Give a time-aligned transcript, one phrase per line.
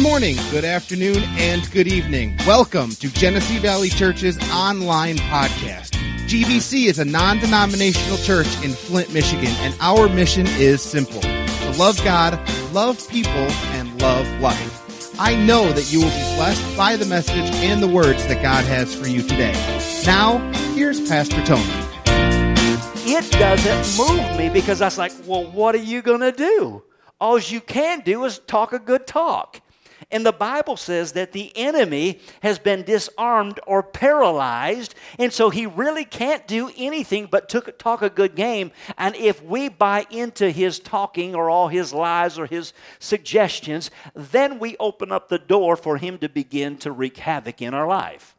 [0.00, 2.34] Good morning, good afternoon, and good evening.
[2.46, 5.90] Welcome to Genesee Valley Church's online podcast.
[6.26, 11.74] GVC is a non denominational church in Flint, Michigan, and our mission is simple to
[11.76, 12.40] love God,
[12.72, 15.14] love people, and love life.
[15.20, 18.64] I know that you will be blessed by the message and the words that God
[18.64, 19.52] has for you today.
[20.06, 20.38] Now,
[20.72, 21.62] here's Pastor Tony.
[23.04, 26.82] It doesn't move me because I was like, well, what are you going to do?
[27.20, 29.60] All you can do is talk a good talk.
[30.12, 35.66] And the Bible says that the enemy has been disarmed or paralyzed, and so he
[35.66, 38.72] really can't do anything but talk a good game.
[38.98, 44.58] And if we buy into his talking or all his lies or his suggestions, then
[44.58, 48.34] we open up the door for him to begin to wreak havoc in our life.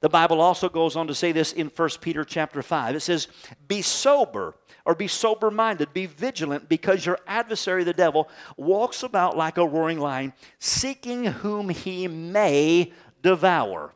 [0.00, 2.96] The Bible also goes on to say this in 1 Peter chapter 5.
[2.96, 3.28] It says,
[3.66, 4.54] Be sober
[4.88, 9.66] or be sober minded, be vigilant, because your adversary, the devil, walks about like a
[9.66, 12.90] roaring lion, seeking whom he may
[13.22, 13.92] devour.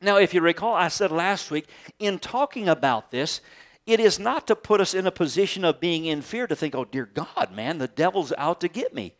[0.00, 1.66] Now, if you recall, I said last week,
[1.98, 3.40] in talking about this,
[3.86, 6.76] it is not to put us in a position of being in fear to think,
[6.76, 9.14] oh, dear God, man, the devil's out to get me.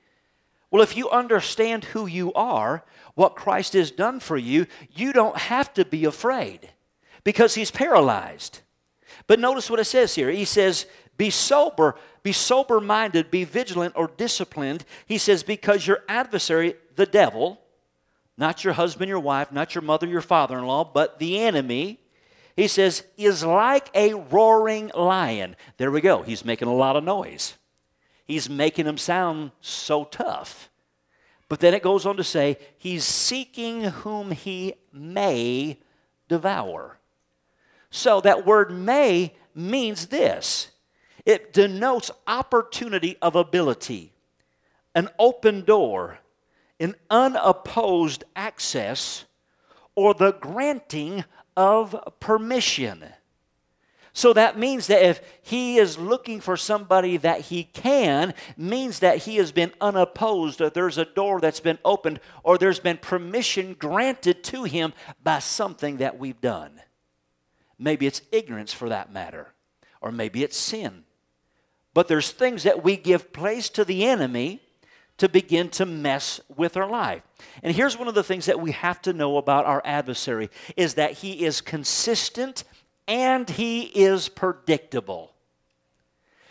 [0.70, 2.84] Well, if you understand who you are,
[3.16, 6.70] what Christ has done for you, you don't have to be afraid
[7.24, 8.60] because he's paralyzed.
[9.26, 10.30] But notice what it says here.
[10.30, 10.86] He says,
[11.16, 14.84] Be sober, be sober minded, be vigilant or disciplined.
[15.06, 17.60] He says, Because your adversary, the devil,
[18.36, 22.00] not your husband, your wife, not your mother, your father in law, but the enemy,
[22.56, 25.56] he says, is like a roaring lion.
[25.76, 26.22] There we go.
[26.22, 27.54] He's making a lot of noise.
[28.26, 30.70] He's making him sound so tough.
[31.48, 35.78] But then it goes on to say, he's seeking whom he may
[36.28, 36.98] devour.
[37.94, 40.72] So that word may means this
[41.24, 44.12] it denotes opportunity of ability,
[44.96, 46.18] an open door,
[46.80, 49.26] an unopposed access,
[49.94, 51.22] or the granting
[51.56, 53.04] of permission.
[54.12, 59.18] So that means that if he is looking for somebody that he can, means that
[59.18, 64.42] he has been unopposed, there's a door that's been opened, or there's been permission granted
[64.44, 66.80] to him by something that we've done.
[67.84, 69.48] Maybe it's ignorance for that matter,
[70.00, 71.04] or maybe it's sin.
[71.92, 74.62] But there's things that we give place to the enemy
[75.18, 77.20] to begin to mess with our life.
[77.62, 80.94] And here's one of the things that we have to know about our adversary is
[80.94, 82.64] that he is consistent
[83.06, 85.34] and he is predictable.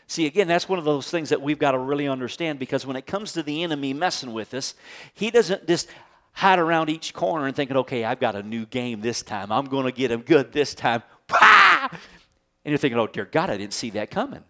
[0.06, 2.96] See, again, that's one of those things that we've got to really understand because when
[2.96, 4.76] it comes to the enemy messing with us,
[5.16, 5.90] he doesn't just
[6.34, 9.52] hide around each corner and thinking, okay, I've got a new game this time.
[9.52, 11.02] I'm going to get him good this time.
[12.66, 14.44] And you're thinking, oh, dear God, I didn't see that coming.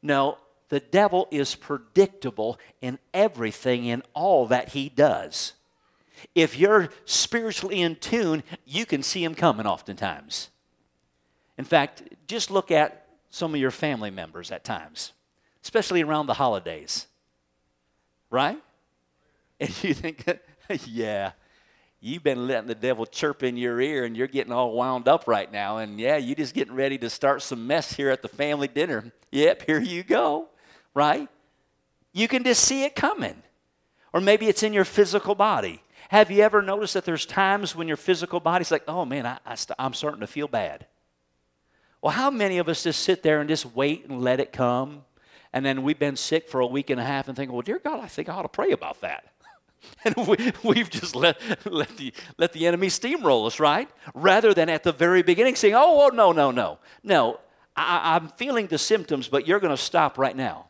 [0.00, 5.54] No, the devil is predictable in everything, in all that he does.
[6.34, 10.50] If you're spiritually in tune, you can see him coming oftentimes.
[11.56, 15.12] In fact, just look at some of your family members at times,
[15.62, 17.06] especially around the holidays.
[18.30, 18.58] Right?
[19.60, 20.24] And you think,
[20.86, 21.32] yeah,
[22.00, 25.26] you've been letting the devil chirp in your ear and you're getting all wound up
[25.26, 25.78] right now.
[25.78, 29.12] And yeah, you're just getting ready to start some mess here at the family dinner.
[29.32, 30.48] Yep, here you go,
[30.94, 31.28] right?
[32.12, 33.42] You can just see it coming.
[34.12, 35.82] Or maybe it's in your physical body.
[36.08, 39.38] Have you ever noticed that there's times when your physical body's like, oh man, I,
[39.44, 40.86] I st- I'm starting to feel bad?
[42.00, 45.04] Well, how many of us just sit there and just wait and let it come?
[45.52, 47.78] And then we've been sick for a week and a half and think, well, dear
[47.78, 49.32] God, I think I ought to pray about that.
[50.04, 50.16] And
[50.64, 53.88] we, have just let, let, the, let the enemy steamroll us, right?
[54.14, 56.78] Rather than at the very beginning saying, oh, oh no, no, no.
[57.02, 57.40] No,
[57.76, 60.66] I, I'm feeling the symptoms, but you're going to stop right now.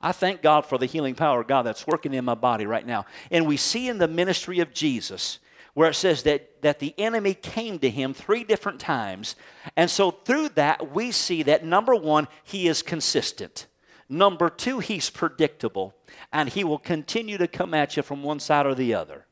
[0.00, 2.86] I thank God for the healing power of God that's working in my body right
[2.86, 3.06] now.
[3.30, 5.38] And we see in the ministry of Jesus
[5.74, 9.36] where it says that, that the enemy came to him three different times.
[9.76, 13.66] And so through that, we see that number one, he is consistent.
[14.12, 15.94] Number two, he's predictable,
[16.32, 19.24] and he will continue to come at you from one side or the other,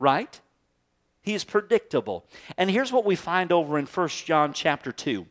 [0.00, 0.40] right?
[1.22, 2.26] He's predictable.
[2.58, 5.24] And here's what we find over in 1 John chapter 2,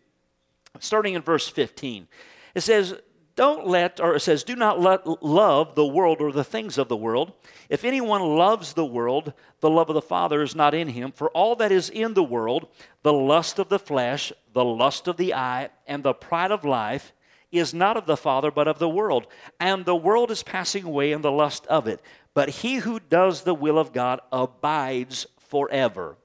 [0.80, 2.08] starting in verse 15.
[2.56, 2.96] It says,
[3.36, 6.88] don't let, or it says, do not let love the world or the things of
[6.88, 7.34] the world.
[7.68, 11.12] If anyone loves the world, the love of the Father is not in him.
[11.12, 12.70] For all that is in the world,
[13.02, 17.12] the lust of the flesh, the lust of the eye, and the pride of life,
[17.54, 19.28] is not of the Father, but of the world.
[19.60, 22.02] And the world is passing away and the lust of it.
[22.34, 26.18] But he who does the will of God abides forever.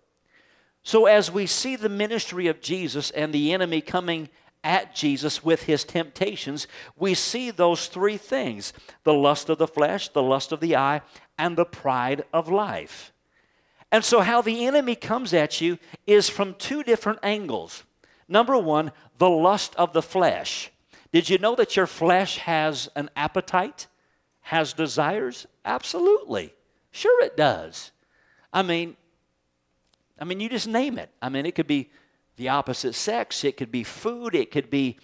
[0.82, 4.30] So, as we see the ministry of Jesus and the enemy coming
[4.64, 6.66] at Jesus with his temptations,
[6.96, 8.72] we see those three things
[9.04, 11.02] the lust of the flesh, the lust of the eye,
[11.38, 13.12] and the pride of life.
[13.92, 17.84] And so, how the enemy comes at you is from two different angles.
[18.28, 20.70] Number one, the lust of the flesh.
[21.12, 23.87] Did you know that your flesh has an appetite,
[24.43, 25.46] has desires?
[25.64, 26.55] Absolutely.
[26.90, 27.93] Sure, it does.
[28.52, 28.96] I mean,
[30.19, 31.10] I mean, you just name it.
[31.22, 31.90] I mean, it could be
[32.37, 34.96] the opposite sex, it could be food, it could be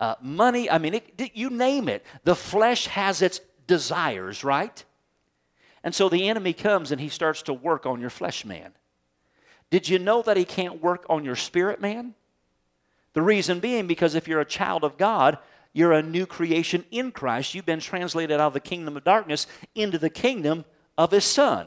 [0.00, 0.70] uh, money.
[0.70, 2.04] I mean, it, you name it.
[2.24, 4.82] The flesh has its desires, right?
[5.84, 8.72] And so the enemy comes and he starts to work on your flesh man.
[9.70, 12.14] Did you know that he can't work on your spirit man?
[13.18, 15.38] The reason being because if you're a child of God,
[15.72, 17.52] you're a new creation in Christ.
[17.52, 20.64] You've been translated out of the kingdom of darkness into the kingdom
[20.96, 21.66] of his son.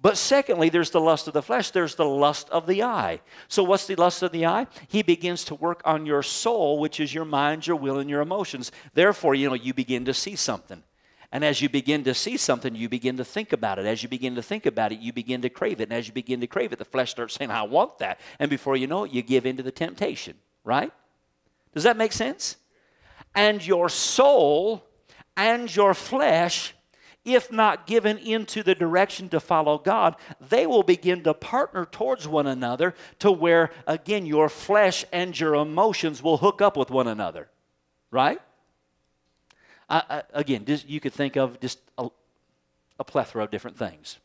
[0.00, 3.20] But secondly, there's the lust of the flesh, there's the lust of the eye.
[3.46, 4.66] So, what's the lust of the eye?
[4.88, 8.20] He begins to work on your soul, which is your mind, your will, and your
[8.20, 8.72] emotions.
[8.92, 10.82] Therefore, you know, you begin to see something.
[11.32, 13.86] And as you begin to see something, you begin to think about it.
[13.86, 15.84] As you begin to think about it, you begin to crave it.
[15.84, 18.20] And as you begin to crave it, the flesh starts saying, I want that.
[18.38, 20.92] And before you know it, you give in to the temptation, right?
[21.72, 22.56] Does that make sense?
[23.34, 24.84] And your soul
[25.36, 26.74] and your flesh
[27.24, 32.28] if not given into the direction to follow God, they will begin to partner towards
[32.28, 37.08] one another to where, again, your flesh and your emotions will hook up with one
[37.08, 37.48] another.
[38.10, 38.40] Right?
[39.88, 42.08] I, I, again, you could think of just a,
[42.98, 44.18] a plethora of different things.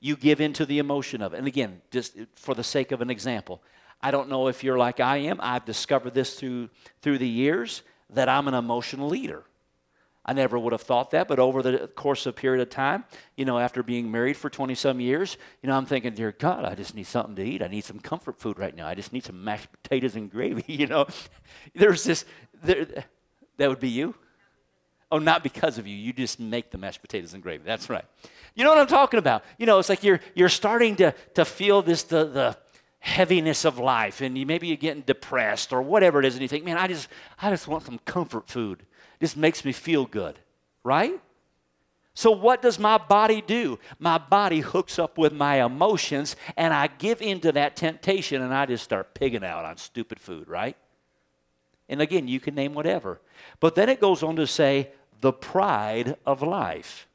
[0.00, 1.38] You give into the emotion of it.
[1.38, 3.62] And again, just for the sake of an example,
[4.02, 5.38] I don't know if you're like I am.
[5.42, 6.70] I've discovered this through,
[7.02, 9.44] through the years that I'm an emotional leader.
[10.24, 13.04] I never would have thought that, but over the course of a period of time,
[13.36, 16.64] you know, after being married for 20 some years, you know, I'm thinking, dear God,
[16.64, 17.62] I just need something to eat.
[17.62, 18.86] I need some comfort food right now.
[18.86, 21.06] I just need some mashed potatoes and gravy, you know.
[21.74, 22.26] There's this,
[22.62, 22.86] there,
[23.56, 24.14] that would be you?
[25.10, 25.96] Oh, not because of you.
[25.96, 27.64] You just make the mashed potatoes and gravy.
[27.64, 28.04] That's right.
[28.54, 29.44] You know what I'm talking about?
[29.58, 32.56] You know, it's like you're, you're starting to, to feel this, the, the,
[33.02, 36.48] heaviness of life and you maybe you're getting depressed or whatever it is and you
[36.48, 37.08] think man i just
[37.40, 38.84] i just want some comfort food
[39.20, 40.38] This makes me feel good,
[40.82, 41.20] right?
[42.14, 43.78] So, what does my body do?
[43.98, 48.66] My body hooks up with my emotions, and I give into that temptation, and I
[48.66, 50.76] just start pigging out on stupid food, right?
[51.88, 53.20] And again, you can name whatever.
[53.60, 57.06] But then it goes on to say, the pride of life.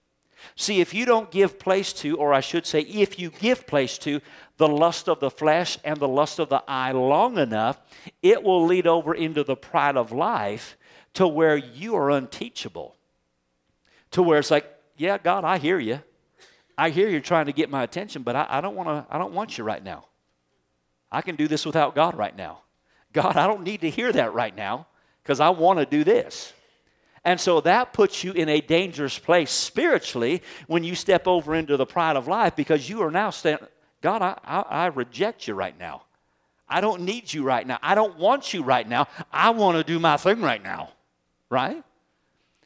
[0.55, 3.97] See, if you don't give place to, or I should say, if you give place
[3.99, 4.21] to
[4.57, 7.79] the lust of the flesh and the lust of the eye long enough,
[8.21, 10.77] it will lead over into the pride of life
[11.15, 12.95] to where you are unteachable.
[14.11, 16.01] To where it's like, yeah, God, I hear you.
[16.77, 19.13] I hear you're trying to get my attention, but I, I don't want to.
[19.13, 20.05] I don't want you right now.
[21.11, 22.59] I can do this without God right now.
[23.13, 24.87] God, I don't need to hear that right now
[25.23, 26.53] because I want to do this.
[27.25, 31.75] And so that puts you in a dangerous place spiritually when you step over into
[31.75, 33.57] the pride of life because you are now saying,
[34.01, 36.03] God, I, I, I reject you right now.
[36.69, 37.79] I don't need you right now.
[37.81, 39.07] I don't want you right now.
[39.33, 40.91] I want to do my thing right now
[41.49, 41.83] right?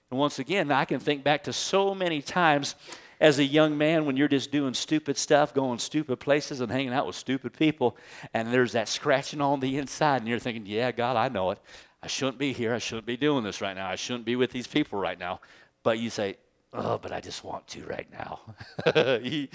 [0.10, 2.76] And once again, I can think back to so many times
[3.20, 6.94] as a young man when you're just doing stupid stuff, going stupid places, and hanging
[6.94, 7.98] out with stupid people,
[8.34, 11.60] and there's that scratching on the inside, and you're thinking, yeah, God, I know it.
[12.02, 12.74] I shouldn't be here.
[12.74, 13.90] I shouldn't be doing this right now.
[13.90, 15.42] I shouldn't be with these people right now.
[15.84, 16.38] But you say,
[16.74, 18.40] oh, but I just want to right now.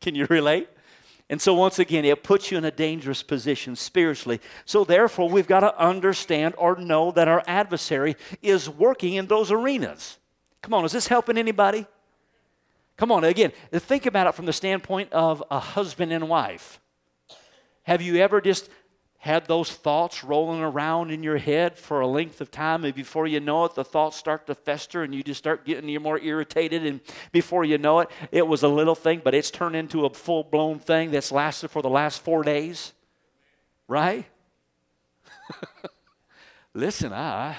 [0.00, 0.68] Can you relate?
[1.30, 4.40] And so, once again, it puts you in a dangerous position spiritually.
[4.64, 9.50] So, therefore, we've got to understand or know that our adversary is working in those
[9.50, 10.18] arenas.
[10.60, 11.86] Come on, is this helping anybody?
[12.96, 16.80] Come on, again, think about it from the standpoint of a husband and wife.
[17.84, 18.68] Have you ever just
[19.22, 23.24] had those thoughts rolling around in your head for a length of time, and before
[23.24, 26.84] you know it, the thoughts start to fester and you just start getting more irritated.
[26.84, 26.98] And
[27.30, 30.42] before you know it, it was a little thing, but it's turned into a full
[30.42, 32.94] blown thing that's lasted for the last four days.
[33.86, 34.26] Right?
[36.74, 37.58] Listen, I,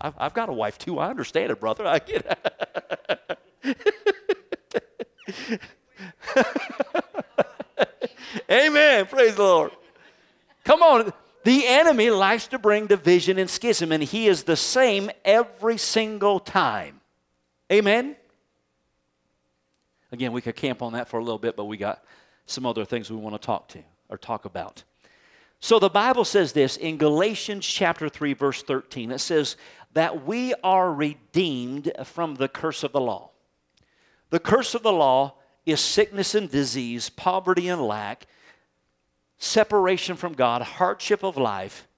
[0.00, 0.98] I've got a wife too.
[0.98, 1.86] I understand it, brother.
[1.86, 2.38] I get
[3.64, 5.60] it.
[8.50, 9.04] Amen.
[9.04, 9.72] Praise the Lord.
[10.64, 11.12] Come on.
[11.44, 16.38] The enemy likes to bring division and schism, and he is the same every single
[16.38, 17.00] time.
[17.70, 18.16] Amen?
[20.12, 22.04] Again, we could camp on that for a little bit, but we got
[22.46, 24.84] some other things we want to talk to or talk about.
[25.58, 29.10] So the Bible says this in Galatians chapter 3 verse 13.
[29.10, 29.56] It says
[29.94, 33.30] that we are redeemed from the curse of the law.
[34.30, 38.26] The curse of the law is sickness and disease, poverty and lack,
[39.42, 41.88] separation from God, hardship of life,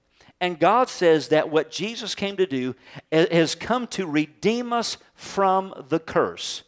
[0.41, 2.75] And God says that what Jesus came to do
[3.09, 6.63] has come to redeem us from the curse.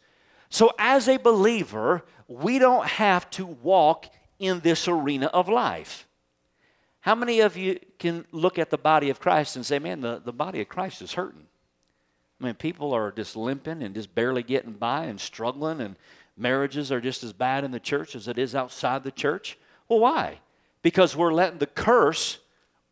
[0.48, 4.06] So, as a believer, we don't have to walk
[4.38, 6.06] in this arena of life.
[7.00, 10.22] How many of you can look at the body of Christ and say, man, the,
[10.24, 11.46] the body of Christ is hurting?
[12.40, 15.96] I mean, people are just limping and just barely getting by and struggling, and
[16.36, 19.58] marriages are just as bad in the church as it is outside the church.
[19.88, 20.38] Well, why?
[20.88, 22.38] Because we're letting the curse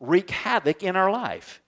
[0.00, 1.62] wreak havoc in our life.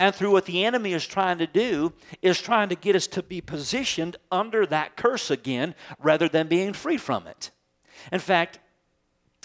[0.00, 3.22] And through what the enemy is trying to do, is trying to get us to
[3.22, 7.52] be positioned under that curse again rather than being free from it.
[8.10, 8.58] In fact,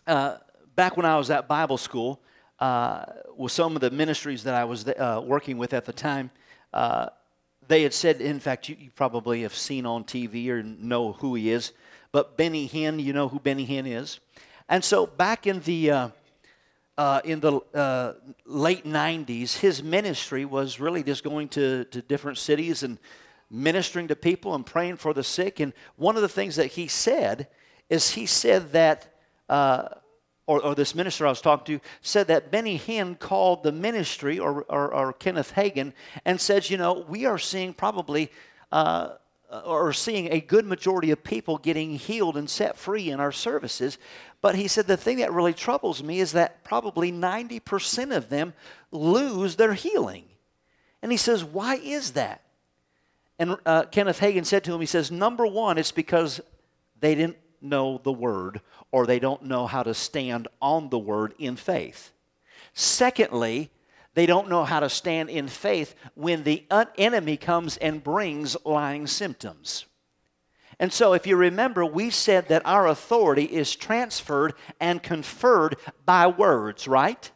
[0.07, 0.37] uh,
[0.75, 2.19] back when I was at Bible school,
[2.57, 3.05] uh,
[3.37, 6.31] with some of the ministries that I was uh, working with at the time,
[6.73, 7.09] uh,
[7.67, 11.35] they had said, in fact, you, you, probably have seen on TV or know who
[11.35, 11.73] he is,
[12.11, 14.19] but Benny Hinn, you know who Benny Hinn is?
[14.67, 16.11] And so back in the
[16.97, 18.13] uh, in the uh,
[18.45, 22.99] late 90s, his ministry was really just going to, to different cities and
[23.49, 25.59] ministering to people and praying for the sick.
[25.59, 27.47] And one of the things that he said
[27.89, 29.13] is he said that,
[29.49, 29.89] uh,
[30.45, 34.39] or, or, this minister I was talking to said that Benny Hinn called the ministry
[34.39, 35.93] or, or, or Kenneth Hagin
[36.25, 38.31] and said, you know, we are seeing probably
[38.71, 39.13] uh,
[39.65, 43.97] or seeing a good majority of people getting healed and set free in our services.
[44.41, 48.53] But he said the thing that really troubles me is that probably 90% of them
[48.91, 50.25] lose their healing.
[51.01, 52.41] And he says, Why is that?
[53.37, 56.41] And uh, Kenneth Hagin said to him, He says, Number one, it's because
[56.99, 61.33] they didn't know the word or they don't know how to stand on the word
[61.37, 62.11] in faith.
[62.73, 63.69] Secondly,
[64.13, 66.65] they don't know how to stand in faith when the
[66.97, 69.85] enemy comes and brings lying symptoms.
[70.79, 76.27] And so, if you remember, we said that our authority is transferred and conferred by
[76.27, 77.31] words, right?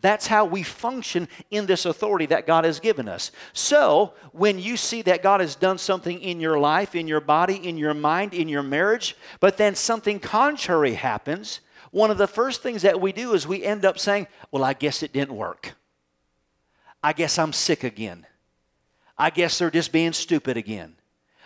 [0.00, 3.32] That's how we function in this authority that God has given us.
[3.52, 7.56] So, when you see that God has done something in your life, in your body,
[7.56, 12.62] in your mind, in your marriage, but then something contrary happens, one of the first
[12.62, 15.74] things that we do is we end up saying, Well, I guess it didn't work.
[17.02, 18.26] I guess I'm sick again.
[19.16, 20.94] I guess they're just being stupid again.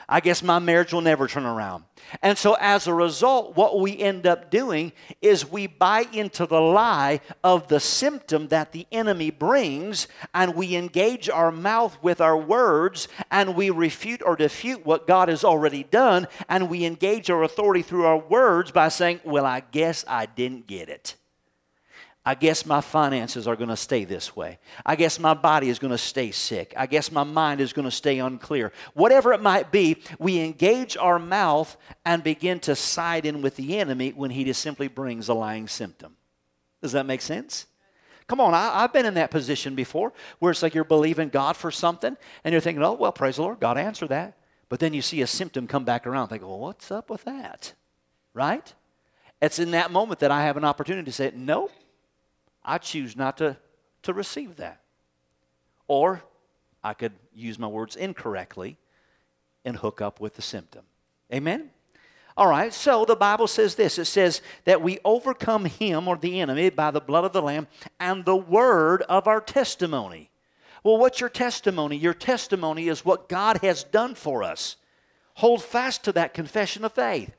[0.08, 1.84] I guess my marriage will never turn around.
[2.20, 4.92] And so, as a result, what we end up doing
[5.22, 10.76] is we buy into the lie of the symptom that the enemy brings, and we
[10.76, 15.84] engage our mouth with our words, and we refute or defute what God has already
[15.84, 20.26] done, and we engage our authority through our words by saying, Well, I guess I
[20.26, 21.16] didn't get it.
[22.24, 24.58] I guess my finances are going to stay this way.
[24.86, 26.72] I guess my body is going to stay sick.
[26.76, 28.72] I guess my mind is going to stay unclear.
[28.94, 33.78] Whatever it might be, we engage our mouth and begin to side in with the
[33.78, 36.16] enemy when he just simply brings a lying symptom.
[36.80, 37.66] Does that make sense?
[38.28, 41.56] Come on, I, have been in that position before where it's like you're believing God
[41.56, 44.38] for something and you're thinking, oh, well, praise the Lord, God answered that.
[44.68, 47.74] But then you see a symptom come back around, think, well, what's up with that?
[48.32, 48.72] Right?
[49.42, 51.72] It's in that moment that I have an opportunity to say, nope
[52.64, 53.56] I choose not to,
[54.02, 54.80] to receive that.
[55.88, 56.22] Or
[56.82, 58.78] I could use my words incorrectly
[59.64, 60.82] and hook up with the symptom.
[61.32, 61.70] Amen?
[62.36, 66.40] All right, so the Bible says this it says that we overcome him or the
[66.40, 67.66] enemy by the blood of the Lamb
[68.00, 70.30] and the word of our testimony.
[70.82, 71.96] Well, what's your testimony?
[71.96, 74.76] Your testimony is what God has done for us.
[75.34, 77.34] Hold fast to that confession of faith.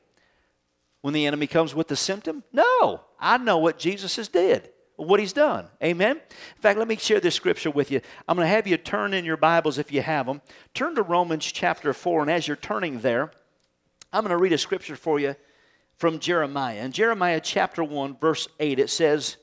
[1.02, 5.20] When the enemy comes with the symptom, no, I know what Jesus has did what
[5.20, 5.66] he's done.
[5.82, 6.16] Amen?
[6.16, 8.00] In fact, let me share this scripture with you.
[8.28, 10.40] I'm going to have you turn in your Bibles if you have them.
[10.72, 13.30] Turn to Romans chapter 4, and as you're turning there,
[14.12, 15.34] I'm going to read a scripture for you
[15.96, 16.84] from Jeremiah.
[16.84, 19.36] In Jeremiah chapter 1, verse 8, it says,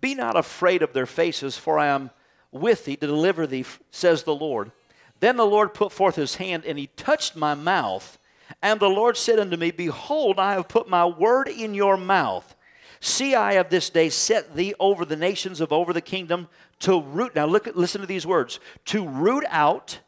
[0.00, 2.10] Be not afraid of their faces, for I am
[2.52, 4.72] with thee to deliver thee, says the Lord.
[5.20, 8.18] Then the Lord put forth his hand, and he touched my mouth.
[8.62, 12.54] And the Lord said unto me, Behold, I have put my word in your mouth.
[13.00, 16.48] See, I of this day set thee over the nations of over the kingdom
[16.80, 17.34] to root.
[17.34, 20.00] Now, look, listen to these words to root out,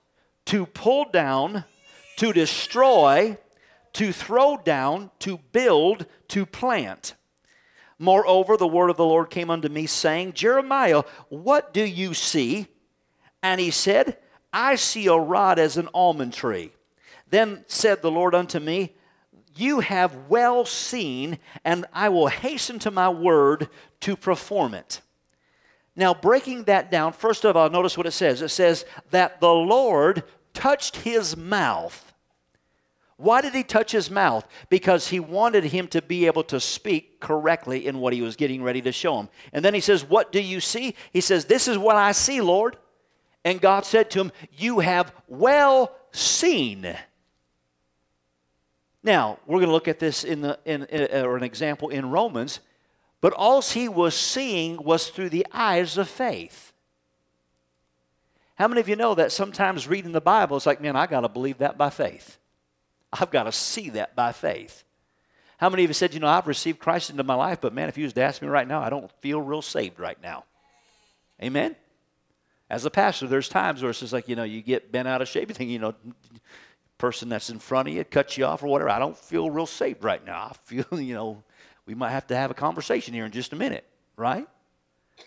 [0.46, 1.64] to pull down,
[2.16, 3.38] to destroy,
[3.94, 7.14] to throw down, to build, to plant.
[7.98, 12.66] Moreover, the word of the Lord came unto me, saying, Jeremiah, what do you see?
[13.42, 14.16] And he said,
[14.52, 16.72] I see a rod as an almond tree.
[17.28, 18.96] Then said the Lord unto me,
[19.60, 23.68] you have well seen, and I will hasten to my word
[24.00, 25.00] to perform it.
[25.96, 28.42] Now, breaking that down, first of all, notice what it says.
[28.42, 30.24] It says that the Lord
[30.54, 32.10] touched his mouth.
[33.16, 34.46] Why did he touch his mouth?
[34.70, 38.62] Because he wanted him to be able to speak correctly in what he was getting
[38.62, 39.28] ready to show him.
[39.52, 40.94] And then he says, What do you see?
[41.12, 42.78] He says, This is what I see, Lord.
[43.44, 46.96] And God said to him, You have well seen.
[49.02, 51.88] Now, we're going to look at this in, the, in, in uh, or an example
[51.88, 52.60] in Romans,
[53.20, 56.72] but all he was seeing was through the eyes of faith.
[58.56, 61.20] How many of you know that sometimes reading the Bible is like, man, I got
[61.20, 62.36] to believe that by faith?
[63.12, 64.84] I've got to see that by faith.
[65.56, 67.88] How many of you said, you know, I've received Christ into my life, but man,
[67.88, 70.44] if you was to ask me right now, I don't feel real saved right now.
[71.42, 71.74] Amen?
[72.68, 75.20] As a pastor, there's times where it's just like, you know, you get bent out
[75.20, 75.48] of shape.
[75.48, 75.94] You think, you know,
[77.00, 78.90] person that's in front of you cuts you off or whatever.
[78.90, 80.50] I don't feel real safe right now.
[80.50, 81.42] I feel, you know,
[81.86, 83.84] we might have to have a conversation here in just a minute,
[84.16, 84.46] right?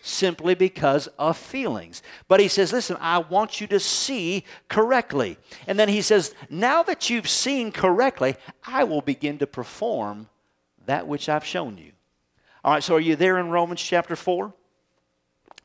[0.02, 2.02] simply because of feelings.
[2.28, 5.38] But he says, Listen, I want you to see correctly.
[5.66, 10.28] And then he says, Now that you've seen correctly, I will begin to perform
[10.86, 11.92] that which I've shown you.
[12.64, 14.52] All right, so are you there in Romans chapter 4?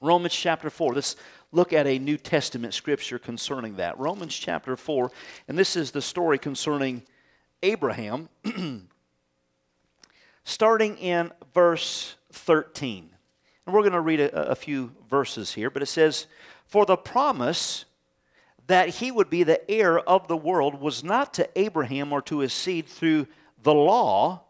[0.01, 0.93] Romans chapter 4.
[0.93, 1.15] Let's
[1.51, 3.99] look at a New Testament scripture concerning that.
[3.99, 5.11] Romans chapter 4,
[5.47, 7.03] and this is the story concerning
[7.63, 8.29] Abraham,
[10.43, 13.09] starting in verse 13.
[13.65, 16.27] And we're going to read a, a few verses here, but it says,
[16.65, 17.85] For the promise
[18.67, 22.39] that he would be the heir of the world was not to Abraham or to
[22.39, 23.27] his seed through
[23.63, 24.43] the law,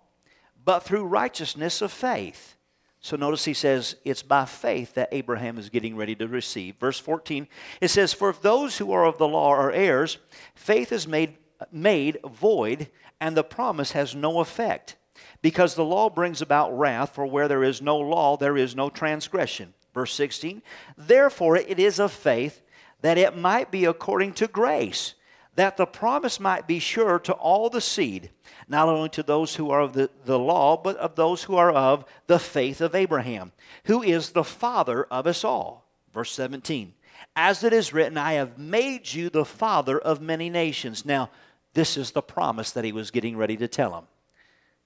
[0.64, 2.58] but through righteousness of faith.
[3.02, 6.76] So notice he says it's by faith that Abraham is getting ready to receive.
[6.76, 7.48] Verse 14,
[7.80, 10.18] it says, For if those who are of the law are heirs,
[10.54, 11.38] faith is made,
[11.72, 12.90] made void,
[13.22, 14.98] and the promise has no effect
[15.42, 18.90] because the law brings about wrath, for where there is no law, there is no
[18.90, 19.74] transgression.
[19.94, 20.62] Verse 16,
[20.98, 22.62] therefore it is of faith
[23.02, 25.16] that it might be according to grace,
[25.60, 28.30] that the promise might be sure to all the seed,
[28.70, 31.72] not only to those who are of the, the law, but of those who are
[31.72, 33.52] of the faith of Abraham,
[33.84, 35.86] who is the father of us all.
[36.14, 36.94] Verse 17,
[37.36, 41.04] as it is written, I have made you the father of many nations.
[41.06, 41.30] Now,
[41.74, 44.06] this is the promise that he was getting ready to tell him.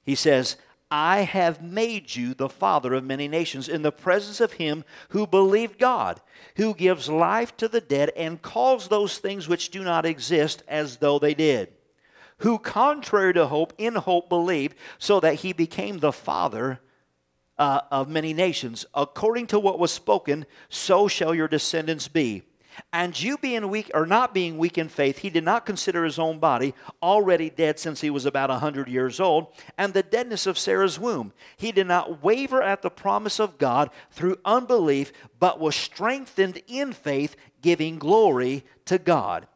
[0.03, 0.57] He says,
[0.95, 5.25] I have made you the father of many nations in the presence of him who
[5.25, 6.21] believed God,
[6.55, 10.97] who gives life to the dead and calls those things which do not exist as
[10.97, 11.73] though they did,
[12.37, 16.79] who, contrary to hope, in hope believed, so that he became the father
[17.57, 18.85] uh, of many nations.
[18.93, 22.43] According to what was spoken, so shall your descendants be.
[22.91, 26.19] And you being weak or not being weak in faith, he did not consider his
[26.19, 30.47] own body already dead since he was about a hundred years old, and the deadness
[30.47, 31.33] of Sarah's womb.
[31.57, 36.93] He did not waver at the promise of God through unbelief, but was strengthened in
[36.93, 39.47] faith, giving glory to God.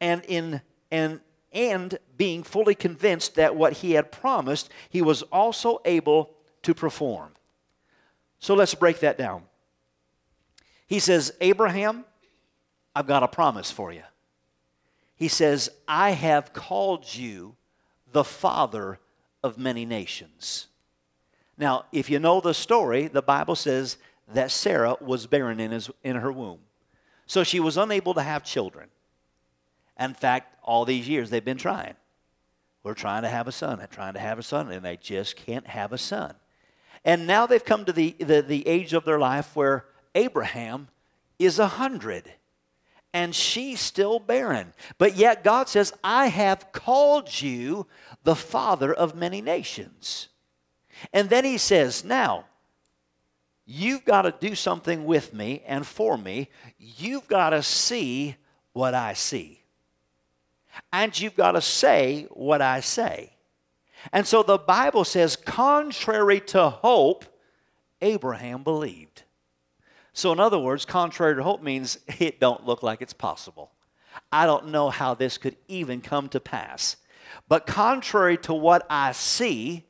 [0.00, 1.20] And in and
[1.52, 6.30] and being fully convinced that what he had promised, he was also able
[6.62, 7.32] to perform.
[8.38, 9.42] So let's break that down.
[10.86, 12.04] He says, Abraham
[12.94, 14.02] I've got a promise for you.
[15.16, 17.56] He says, I have called you
[18.12, 18.98] the father
[19.42, 20.66] of many nations.
[21.58, 23.98] Now, if you know the story, the Bible says
[24.32, 26.60] that Sarah was barren in, his, in her womb.
[27.26, 28.88] So she was unable to have children.
[29.98, 31.94] In fact, all these years they've been trying.
[32.82, 35.36] We're trying to have a son, they're trying to have a son, and they just
[35.36, 36.34] can't have a son.
[37.04, 40.88] And now they've come to the, the, the age of their life where Abraham
[41.38, 42.32] is a hundred
[43.12, 44.72] and she's still barren.
[44.98, 47.86] But yet God says, I have called you
[48.24, 50.28] the father of many nations.
[51.12, 52.44] And then he says, Now,
[53.66, 56.48] you've got to do something with me and for me.
[56.78, 58.36] You've got to see
[58.72, 59.62] what I see.
[60.92, 63.32] And you've got to say what I say.
[64.12, 67.24] And so the Bible says, contrary to hope,
[68.00, 69.24] Abraham believed.
[70.12, 73.72] So, in other words, contrary to hope means it don't look like it's possible.
[74.32, 76.96] I don't know how this could even come to pass.
[77.48, 79.86] But contrary to what I see,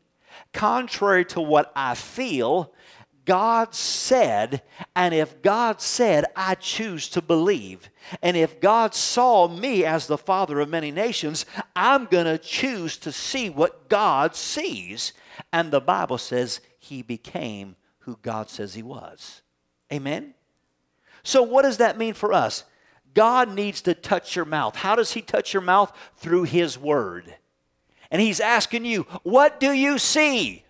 [0.52, 2.72] contrary to what I feel,
[3.24, 4.62] God said,
[4.96, 7.88] and if God said, I choose to believe.
[8.22, 12.96] And if God saw me as the father of many nations, I'm going to choose
[12.98, 15.12] to see what God sees.
[15.52, 19.42] And the Bible says he became who God says he was.
[19.92, 20.34] Amen?
[21.22, 22.64] So, what does that mean for us?
[23.14, 24.76] God needs to touch your mouth.
[24.76, 25.92] How does He touch your mouth?
[26.16, 27.34] Through His Word.
[28.10, 30.64] And He's asking you, What do you see?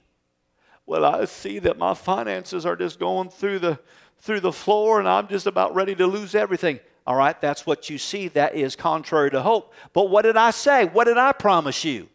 [0.86, 3.78] Well, I see that my finances are just going through the,
[4.18, 6.80] through the floor and I'm just about ready to lose everything.
[7.06, 8.26] All right, that's what you see.
[8.28, 9.72] That is contrary to hope.
[9.92, 10.86] But what did I say?
[10.86, 12.08] What did I promise you?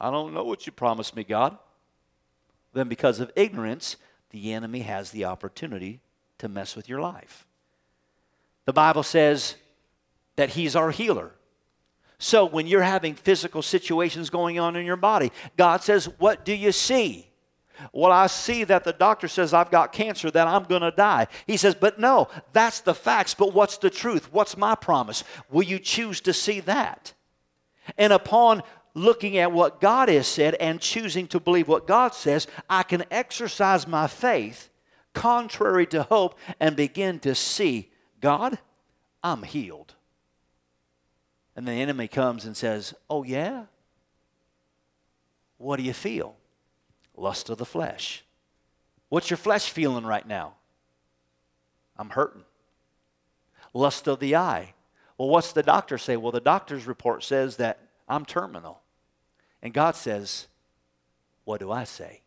[0.00, 1.56] I don't know what you promised me, God.
[2.72, 3.96] Then, because of ignorance,
[4.30, 6.00] the enemy has the opportunity
[6.42, 7.46] to mess with your life.
[8.64, 9.54] The Bible says
[10.34, 11.30] that He's our healer.
[12.18, 16.52] So, when you're having physical situations going on in your body, God says, What do
[16.52, 17.28] you see?
[17.92, 21.28] Well, I see that the doctor says I've got cancer, that I'm going to die.
[21.46, 23.34] He says, But no, that's the facts.
[23.34, 24.32] But what's the truth?
[24.32, 25.22] What's my promise?
[25.48, 27.12] Will you choose to see that?
[27.96, 32.48] And upon looking at what God has said and choosing to believe what God says,
[32.68, 34.70] I can exercise my faith
[35.12, 38.58] contrary to hope and begin to see God,
[39.22, 39.94] I'm healed.
[41.54, 43.64] And the enemy comes and says, Oh, yeah?
[45.58, 46.36] What do you feel?
[47.16, 48.24] Lust of the flesh.
[49.08, 50.54] What's your flesh feeling right now?
[51.96, 52.44] I'm hurting.
[53.74, 54.74] Lust of the eye.
[55.18, 56.16] Well, what's the doctor say?
[56.16, 58.80] Well, the doctor's report says that I'm terminal.
[59.62, 60.48] And God says,
[61.44, 62.22] What do I say?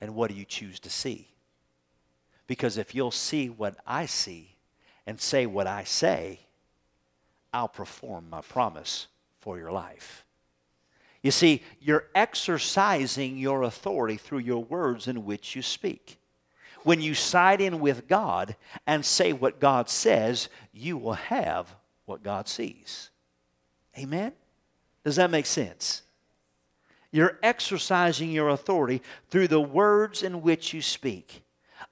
[0.00, 1.28] And what do you choose to see?
[2.46, 4.56] Because if you'll see what I see
[5.06, 6.40] and say what I say,
[7.52, 9.06] I'll perform my promise
[9.40, 10.24] for your life.
[11.22, 16.18] You see, you're exercising your authority through your words in which you speak.
[16.84, 18.56] When you side in with God
[18.86, 21.74] and say what God says, you will have
[22.06, 23.10] what God sees.
[23.98, 24.32] Amen?
[25.04, 26.02] Does that make sense?
[27.10, 31.42] You're exercising your authority through the words in which you speak.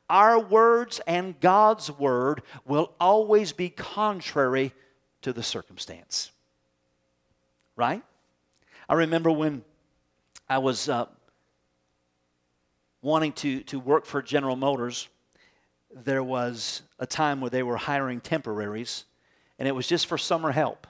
[0.08, 4.72] Our words and God's word will always be contrary
[5.22, 6.30] to the circumstance.
[7.76, 8.02] Right?
[8.88, 9.64] I remember when
[10.48, 11.06] I was uh,
[13.02, 15.08] wanting to, to work for General Motors,
[15.94, 19.04] there was a time where they were hiring temporaries,
[19.58, 20.86] and it was just for summer help.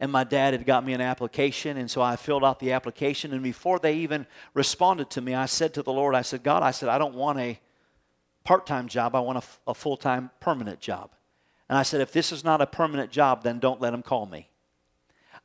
[0.00, 3.32] And my dad had got me an application, and so I filled out the application.
[3.32, 6.62] And before they even responded to me, I said to the Lord, I said, God,
[6.62, 7.58] I said, I don't want a
[8.42, 11.10] part time job, I want a, a full time permanent job.
[11.68, 14.26] And I said, if this is not a permanent job, then don't let them call
[14.26, 14.48] me.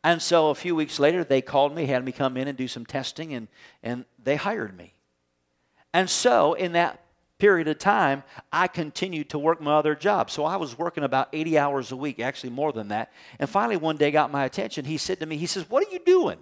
[0.03, 2.67] And so a few weeks later, they called me, had me come in and do
[2.67, 3.47] some testing, and,
[3.83, 4.93] and they hired me.
[5.93, 7.01] And so in that
[7.39, 10.29] period of time, I continued to work my other job.
[10.29, 13.11] So I was working about 80 hours a week, actually more than that.
[13.39, 14.85] And finally, one day got my attention.
[14.85, 16.37] He said to me, he says, what are you doing?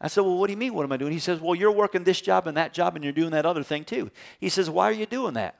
[0.00, 0.74] I said, Well, what do you mean?
[0.74, 1.12] What am I doing?
[1.12, 3.62] He says, Well, you're working this job and that job, and you're doing that other
[3.62, 4.10] thing too.
[4.38, 5.58] He says, Why are you doing that?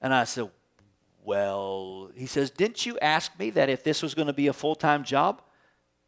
[0.00, 0.50] And I said,
[1.22, 4.52] Well, he says, Didn't you ask me that if this was going to be a
[4.52, 5.42] full time job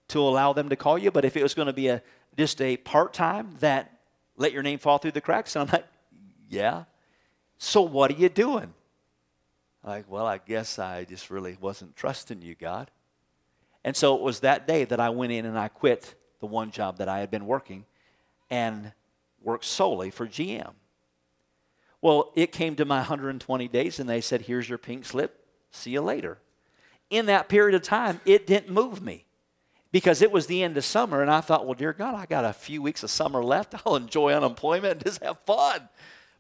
[0.08, 2.02] to allow them to call you, but if it was going to be a
[2.38, 3.92] just a part time, that
[4.36, 5.56] let your name fall through the cracks?
[5.56, 5.86] And I'm like,
[6.48, 6.84] Yeah.
[7.58, 8.72] So what are you doing?
[9.84, 12.90] Like, well, I guess I just really wasn't trusting you, God.
[13.84, 16.70] And so it was that day that I went in and I quit the one
[16.70, 17.84] job that I had been working
[18.50, 18.92] and
[19.42, 20.72] worked solely for GM.
[22.00, 25.44] Well, it came to my 120 days and they said, Here's your pink slip.
[25.70, 26.38] See you later.
[27.10, 29.24] In that period of time, it didn't move me
[29.90, 32.44] because it was the end of summer and I thought, Well, dear God, I got
[32.44, 33.74] a few weeks of summer left.
[33.86, 35.88] I'll enjoy unemployment and just have fun.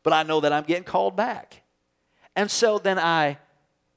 [0.02, 1.62] But I know that I'm getting called back.
[2.36, 3.38] And so then I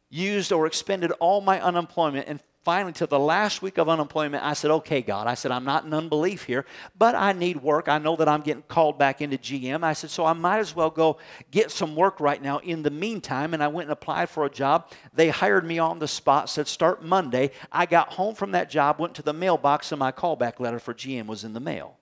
[0.09, 4.53] used or expended all my unemployment and finally, to the last week of unemployment, I
[4.53, 6.65] said, okay, God, I said, I'm not in unbelief here,
[6.97, 7.87] but I need work.
[7.87, 9.83] I know that I'm getting called back into GM.
[9.83, 11.17] I said, so I might as well go
[11.49, 13.53] get some work right now in the meantime.
[13.53, 14.91] And I went and applied for a job.
[15.13, 17.51] They hired me on the spot, said, start Monday.
[17.71, 20.93] I got home from that job, went to the mailbox, and my callback letter for
[20.93, 21.97] GM was in the mail.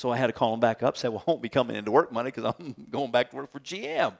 [0.00, 1.90] So I had to call him back up, say, well, I won't be coming into
[1.90, 4.14] work Monday because I'm going back to work for GM.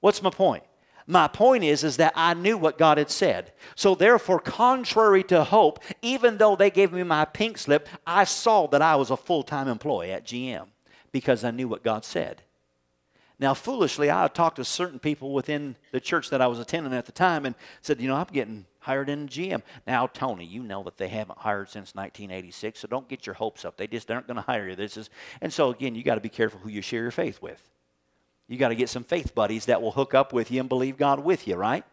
[0.00, 0.64] What's my point?
[1.06, 3.52] My point is, is that I knew what God had said.
[3.76, 8.66] So therefore, contrary to hope, even though they gave me my pink slip, I saw
[8.66, 10.66] that I was a full-time employee at GM
[11.12, 12.42] because I knew what God said.
[13.38, 17.06] Now, foolishly, I talked to certain people within the church that I was attending at
[17.06, 19.62] the time and said, you know, I'm getting hired in GM.
[19.86, 23.64] Now, Tony, you know that they haven't hired since 1986, so don't get your hopes
[23.64, 23.76] up.
[23.76, 24.76] They just aren't going to hire you.
[24.76, 25.10] This is,
[25.40, 27.60] and so again, you got to be careful who you share your faith with.
[28.46, 30.96] You got to get some faith buddies that will hook up with you and believe
[30.96, 31.84] God with you, right?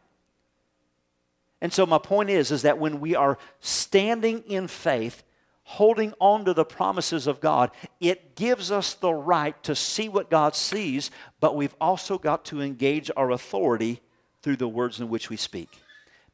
[1.62, 5.24] And so my point is is that when we are standing in faith,
[5.64, 10.30] holding on to the promises of God, it gives us the right to see what
[10.30, 14.00] God sees, but we've also got to engage our authority
[14.44, 15.70] through the words in which we speak.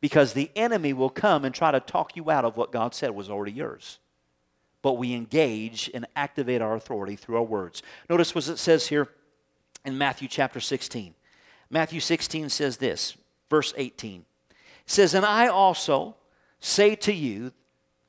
[0.01, 3.11] Because the enemy will come and try to talk you out of what God said
[3.11, 3.99] was already yours.
[4.81, 7.83] But we engage and activate our authority through our words.
[8.09, 9.07] Notice what it says here
[9.85, 11.13] in Matthew chapter 16.
[11.69, 13.15] Matthew 16 says this,
[13.49, 14.25] verse 18.
[14.85, 16.15] says, And I also
[16.59, 17.51] say to you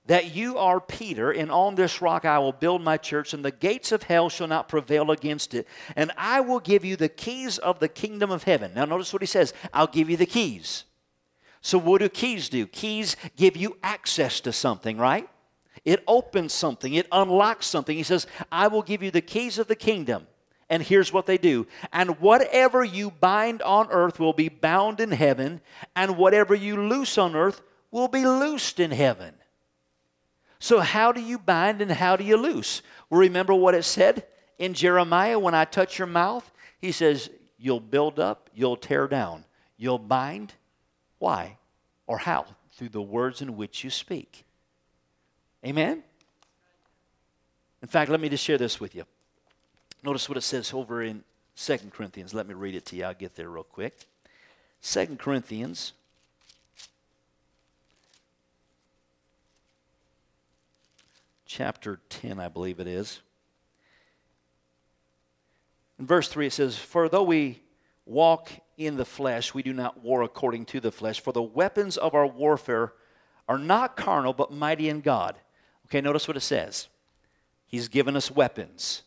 [0.06, 3.52] that you are Peter, and on this rock I will build my church, and the
[3.52, 5.68] gates of hell shall not prevail against it.
[5.94, 8.72] And I will give you the keys of the kingdom of heaven.
[8.74, 10.84] Now, notice what he says I'll give you the keys.
[11.62, 12.66] So, what do keys do?
[12.66, 15.28] Keys give you access to something, right?
[15.84, 17.96] It opens something, it unlocks something.
[17.96, 20.26] He says, I will give you the keys of the kingdom.
[20.68, 21.66] And here's what they do.
[21.92, 25.60] And whatever you bind on earth will be bound in heaven,
[25.94, 29.34] and whatever you loose on earth will be loosed in heaven.
[30.58, 32.82] So, how do you bind and how do you loose?
[33.08, 34.26] Well, remember what it said
[34.58, 36.50] in Jeremiah when I touch your mouth?
[36.78, 39.44] He says, You'll build up, you'll tear down,
[39.76, 40.54] you'll bind.
[41.22, 41.56] Why?
[42.08, 42.46] Or how?
[42.72, 44.44] Through the words in which you speak.
[45.64, 46.02] Amen?
[47.80, 49.04] In fact, let me just share this with you.
[50.02, 51.22] Notice what it says over in
[51.54, 52.34] Second Corinthians.
[52.34, 53.04] Let me read it to you.
[53.04, 53.96] I'll get there real quick.
[54.80, 55.92] Second Corinthians
[61.46, 63.20] chapter 10, I believe it is.
[66.00, 67.61] In verse 3, it says, For though we
[68.06, 71.20] walk in the flesh, we do not war according to the flesh.
[71.20, 72.92] For the weapons of our warfare
[73.48, 75.36] are not carnal, but mighty in God.
[75.86, 76.88] Okay, notice what it says.
[77.66, 79.02] He's given us weapons.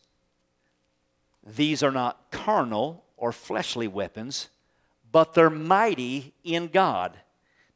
[1.46, 4.50] These are not carnal or fleshly weapons,
[5.12, 7.18] but they're mighty in God.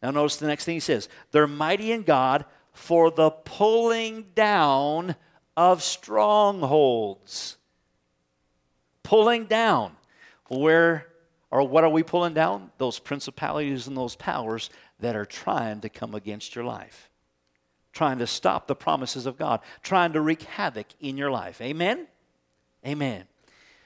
[0.02, 5.16] Now, notice the next thing he says they're mighty in God for the pulling down
[5.56, 7.58] of strongholds.
[9.04, 9.94] Pulling down.
[10.48, 11.09] Where
[11.52, 12.72] or what are we pulling down?
[12.78, 17.10] Those principalities and those powers that are trying to come against your life,
[17.92, 21.62] trying to stop the promises of God, trying to wreak havoc in your life.
[21.62, 22.08] Amen?
[22.86, 23.26] Amen.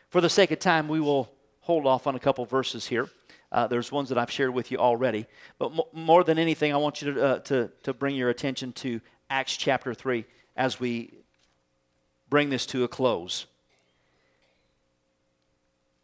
[0.10, 3.10] For the sake of time, we will hold off on a couple verses here.
[3.52, 5.28] Uh, there's ones that I've shared with you already.
[5.60, 8.74] But m- more than anything, I want you to, uh, to, to bring your attention
[8.74, 9.00] to
[9.30, 11.14] Acts chapter 3 as we
[12.30, 13.46] bring this to a close.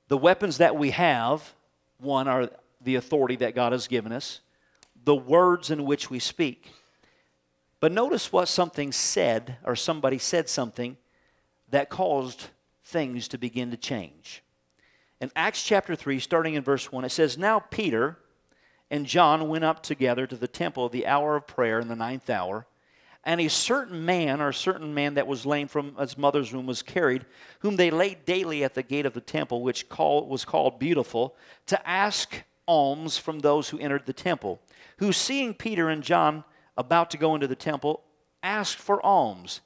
[0.10, 1.54] The weapons that we have,
[2.00, 2.50] one, are
[2.82, 4.42] the authority that God has given us,
[5.06, 6.72] the words in which we speak.
[7.80, 10.98] But notice what something said, or somebody said something
[11.70, 12.48] that caused
[12.84, 14.44] things to begin to change.
[15.22, 18.18] In Acts chapter 3, starting in verse 1, it says, Now Peter
[18.90, 21.96] and John went up together to the temple of the hour of prayer in the
[21.96, 22.66] ninth hour.
[23.24, 26.66] And a certain man, or a certain man that was lame from his mother's womb,
[26.66, 27.26] was carried,
[27.60, 31.36] whom they laid daily at the gate of the temple, which call, was called Beautiful,
[31.68, 34.62] to ask alms from those who entered the temple.
[34.98, 36.44] Who, seeing Peter and John
[36.78, 38.04] about to go into the temple,
[38.42, 39.62] asked for alms.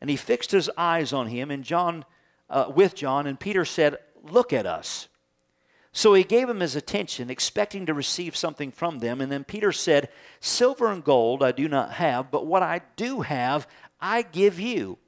[0.00, 2.04] And he fixed his eyes on him, and John,
[2.48, 5.08] uh, with John, and Peter said, Look at us.
[5.94, 9.20] So he gave him his attention, expecting to receive something from them.
[9.20, 10.08] And then Peter said,
[10.40, 13.66] Silver and gold I do not have, but what I do have,
[14.00, 14.98] I give you.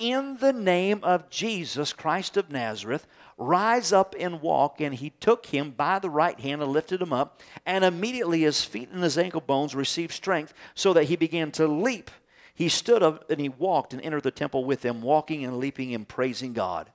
[0.00, 3.06] In the name of Jesus Christ of Nazareth,
[3.38, 4.80] rise up and walk.
[4.80, 7.40] And he took him by the right hand and lifted him up.
[7.64, 11.68] And immediately his feet and his ankle bones received strength, so that he began to
[11.68, 12.10] leap.
[12.52, 15.94] He stood up and he walked and entered the temple with them, walking and leaping
[15.94, 16.90] and praising God.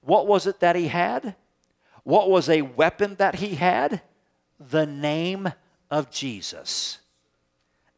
[0.00, 1.34] What was it that he had?
[2.08, 4.00] What was a weapon that he had?
[4.58, 5.52] The name
[5.90, 7.00] of Jesus.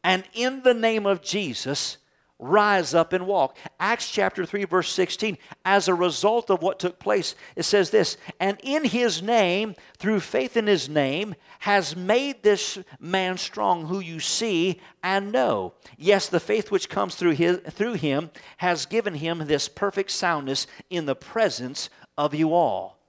[0.03, 1.95] And in the name of Jesus,
[2.37, 3.55] rise up and walk.
[3.79, 5.37] Acts chapter 3, verse 16.
[5.63, 10.19] As a result of what took place, it says this And in his name, through
[10.19, 15.71] faith in his name, has made this man strong who you see and know.
[15.97, 20.67] Yes, the faith which comes through, his, through him has given him this perfect soundness
[20.89, 23.00] in the presence of you all.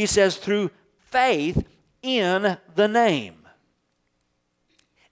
[0.00, 0.70] He says, through
[1.10, 1.62] faith
[2.00, 3.46] in the name.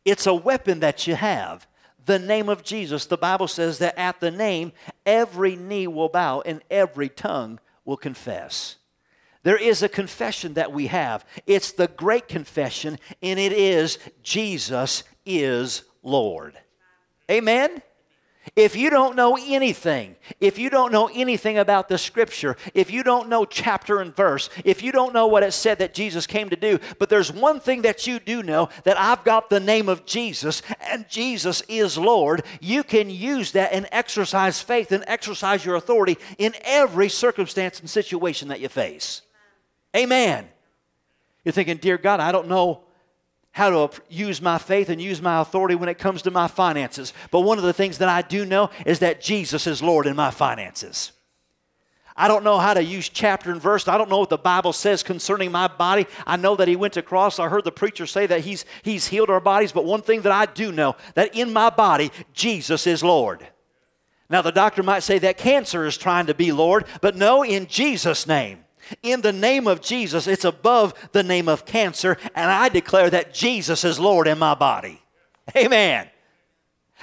[0.03, 1.66] It's a weapon that you have
[2.07, 4.72] the name of Jesus, the Bible says that at the name,
[5.05, 8.77] every knee will bow and every tongue will confess.
[9.42, 11.27] There is a confession that we have.
[11.46, 16.59] It's the great confession, and it is Jesus is Lord.
[17.31, 17.83] Amen?
[18.56, 23.02] If you don't know anything, if you don't know anything about the scripture, if you
[23.02, 26.50] don't know chapter and verse, if you don't know what it said that Jesus came
[26.50, 29.88] to do, but there's one thing that you do know that I've got the name
[29.88, 35.64] of Jesus and Jesus is Lord, you can use that and exercise faith and exercise
[35.64, 39.22] your authority in every circumstance and situation that you face.
[39.96, 40.48] Amen.
[41.44, 42.82] You're thinking, Dear God, I don't know
[43.59, 47.12] how to use my faith and use my authority when it comes to my finances.
[47.33, 50.14] But one of the things that I do know is that Jesus is Lord in
[50.14, 51.11] my finances.
[52.16, 53.88] I don't know how to use chapter and verse.
[53.88, 56.07] I don't know what the Bible says concerning my body.
[56.25, 57.40] I know that he went to cross.
[57.40, 59.73] I heard the preacher say that he's, he's healed our bodies.
[59.73, 63.44] But one thing that I do know, that in my body, Jesus is Lord.
[64.31, 67.66] Now, the doctor might say that cancer is trying to be Lord, but no, in
[67.66, 68.64] Jesus' name.
[69.03, 73.35] In the name of Jesus, it's above the name of cancer, and I declare that
[73.35, 75.03] Jesus is Lord in my body.
[75.57, 76.09] Amen.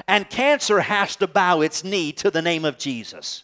[0.07, 3.43] And cancer has to bow its knee to the name of Jesus.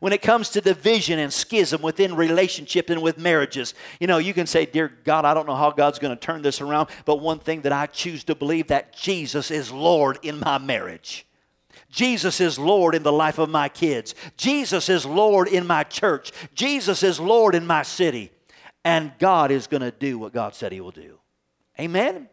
[0.00, 4.34] When it comes to division and schism within relationship and with marriages, you know, you
[4.34, 7.20] can say, Dear God, I don't know how God's going to turn this around, but
[7.20, 11.26] one thing that I choose to believe that Jesus is Lord in my marriage.
[11.94, 14.16] Jesus is Lord in the life of my kids.
[14.36, 16.32] Jesus is Lord in my church.
[16.52, 18.32] Jesus is Lord in my city.
[18.84, 21.20] And God is going to do what God said He will do.
[21.78, 22.28] Amen?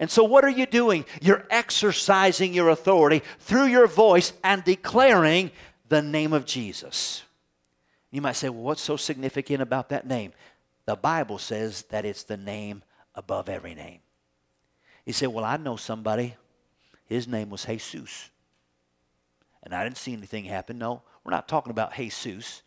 [0.00, 1.04] And so, what are you doing?
[1.20, 5.52] You're exercising your authority through your voice and declaring
[5.88, 7.22] the name of Jesus.
[8.10, 10.32] You might say, well, what's so significant about that name?
[10.86, 12.82] The Bible says that it's the name
[13.14, 14.00] above every name.
[15.06, 16.34] You say, well, I know somebody,
[17.06, 18.28] his name was Jesus.
[19.62, 20.78] And I didn't see anything happen.
[20.78, 22.62] No, we're not talking about Jesus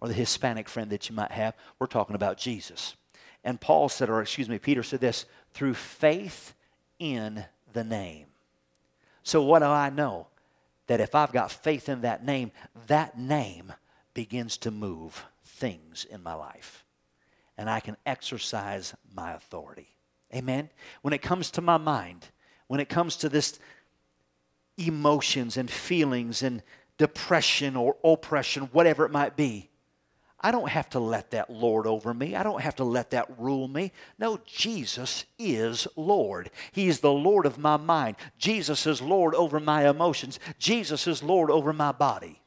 [0.00, 1.54] or the Hispanic friend that you might have.
[1.78, 2.94] We're talking about Jesus.
[3.44, 6.54] And Paul said, or excuse me, Peter said this through faith
[6.98, 8.26] in the name.
[9.22, 10.28] So, what do I know?
[10.86, 12.50] That if I've got faith in that name,
[12.86, 13.72] that name
[14.14, 16.84] begins to move things in my life.
[17.58, 19.88] And I can exercise my authority.
[20.34, 20.70] Amen?
[21.02, 22.26] When it comes to my mind,
[22.68, 23.58] when it comes to this
[24.78, 26.62] emotions and feelings and
[26.96, 29.68] depression or oppression, whatever it might be,
[30.40, 32.36] I don't have to let that lord over me.
[32.36, 33.90] I don't have to let that rule me.
[34.18, 36.50] No, Jesus is Lord.
[36.70, 38.16] He is the Lord of my mind.
[38.38, 40.38] Jesus is Lord over my emotions.
[40.58, 42.40] Jesus is Lord over my body.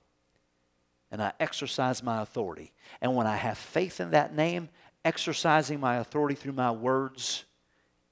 [1.12, 2.72] And I exercise my authority.
[3.02, 4.70] And when I have faith in that name,
[5.04, 7.44] exercising my authority through my words,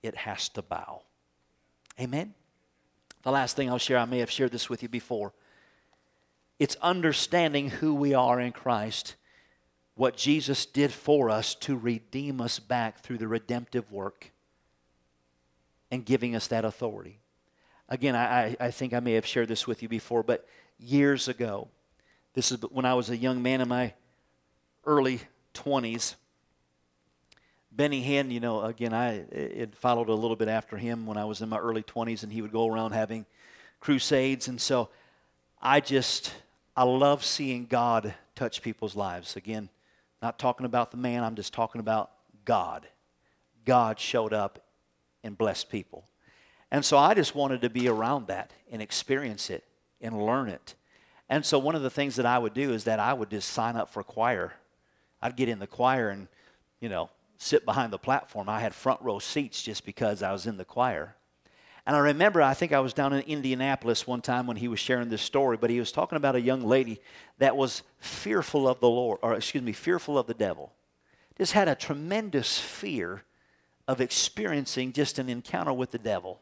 [0.03, 1.03] it has to bow.
[1.97, 2.33] Amen?
[3.23, 5.33] The last thing I'll share, I may have shared this with you before.
[6.57, 9.15] It's understanding who we are in Christ,
[9.95, 14.31] what Jesus did for us to redeem us back through the redemptive work,
[15.91, 17.19] and giving us that authority.
[17.87, 21.69] Again, I, I think I may have shared this with you before, but years ago,
[22.33, 23.93] this is when I was a young man in my
[24.85, 25.21] early
[25.55, 26.15] 20s.
[27.79, 31.23] Benny Hinn, you know, again, I it followed a little bit after him when I
[31.23, 33.25] was in my early 20s, and he would go around having
[33.79, 34.49] crusades.
[34.49, 34.89] And so
[35.61, 36.33] I just,
[36.75, 39.37] I love seeing God touch people's lives.
[39.37, 39.69] Again,
[40.21, 42.11] not talking about the man, I'm just talking about
[42.43, 42.85] God.
[43.63, 44.59] God showed up
[45.23, 46.03] and blessed people.
[46.71, 49.63] And so I just wanted to be around that and experience it
[50.01, 50.75] and learn it.
[51.29, 53.47] And so one of the things that I would do is that I would just
[53.47, 54.51] sign up for choir.
[55.21, 56.27] I'd get in the choir and,
[56.81, 58.49] you know, sit behind the platform.
[58.49, 61.15] I had front row seats just because I was in the choir.
[61.85, 64.79] And I remember, I think I was down in Indianapolis one time when he was
[64.79, 66.99] sharing this story, but he was talking about a young lady
[67.39, 70.73] that was fearful of the Lord, or excuse me, fearful of the devil.
[71.37, 73.23] Just had a tremendous fear
[73.87, 76.41] of experiencing just an encounter with the devil.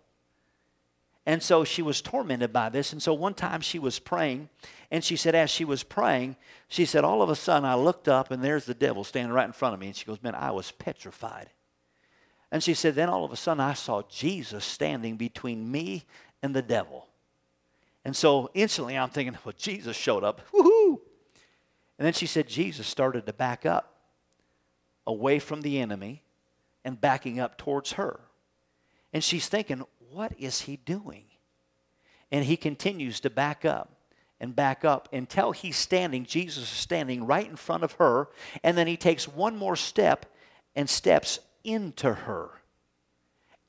[1.27, 2.93] And so she was tormented by this.
[2.93, 4.47] And so one time she was praying,
[4.89, 6.37] and she said, as she was praying,
[6.69, 9.45] she said, all of a sudden I looked up, and there's the devil standing right
[9.45, 9.87] in front of me.
[9.87, 11.49] And she goes, Man, I was petrified.
[12.49, 16.05] And she said, Then all of a sudden I saw Jesus standing between me
[16.41, 17.09] and the devil.
[18.05, 20.39] And so instantly I'm thinking, Well, Jesus showed up.
[20.53, 21.01] Woohoo!
[21.99, 23.97] And then she said, Jesus started to back up
[25.05, 26.23] away from the enemy
[26.85, 28.21] and backing up towards her.
[29.11, 31.25] And she's thinking, what is he doing?
[32.31, 33.91] And he continues to back up
[34.39, 38.27] and back up until he's standing, Jesus is standing right in front of her,
[38.63, 40.25] and then he takes one more step
[40.75, 42.49] and steps into her.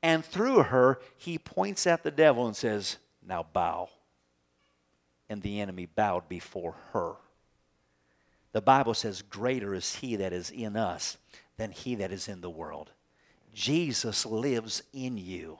[0.01, 3.89] And through her, he points at the devil and says, Now bow.
[5.29, 7.13] And the enemy bowed before her.
[8.51, 11.17] The Bible says, Greater is he that is in us
[11.57, 12.91] than he that is in the world.
[13.53, 15.59] Jesus lives in you.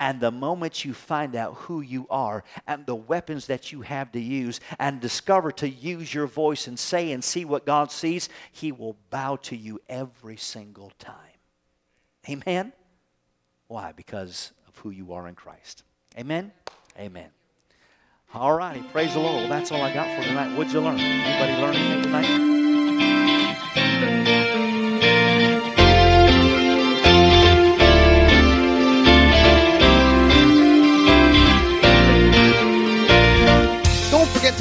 [0.00, 4.12] And the moment you find out who you are and the weapons that you have
[4.12, 8.28] to use and discover to use your voice and say and see what God sees,
[8.52, 11.14] He will bow to you every single time.
[12.28, 12.72] Amen?
[13.66, 13.92] Why?
[13.92, 15.82] Because of who you are in Christ.
[16.16, 16.52] Amen?
[16.98, 17.30] Amen.
[18.34, 18.82] All righty.
[18.92, 19.50] Praise the Lord.
[19.50, 20.56] That's all I got for tonight.
[20.56, 20.98] What'd you learn?
[20.98, 22.58] Anybody learn anything tonight?